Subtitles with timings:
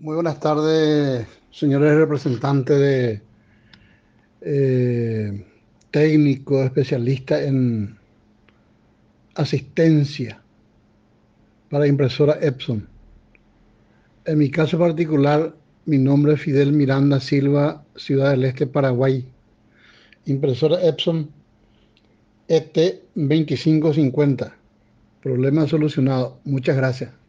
[0.00, 3.20] Muy buenas tardes, señores representantes de
[4.40, 5.44] eh,
[5.90, 7.98] técnicos, especialistas en
[9.34, 10.40] asistencia
[11.68, 12.88] para impresora Epson.
[14.24, 19.28] En mi caso particular, mi nombre es Fidel Miranda Silva, Ciudad del Este, Paraguay.
[20.24, 21.28] Impresora Epson
[22.48, 24.50] ET2550.
[25.22, 26.38] Problema solucionado.
[26.44, 27.19] Muchas gracias.